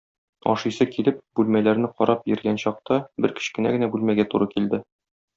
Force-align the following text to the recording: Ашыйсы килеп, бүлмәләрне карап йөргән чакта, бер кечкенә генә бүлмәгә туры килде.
Ашыйсы 0.51 0.85
килеп, 0.93 1.17
бүлмәләрне 1.39 1.91
карап 1.99 2.23
йөргән 2.31 2.57
чакта, 2.63 2.97
бер 3.25 3.35
кечкенә 3.41 3.75
генә 3.75 3.91
бүлмәгә 3.97 4.27
туры 4.33 4.49
килде. 4.55 4.81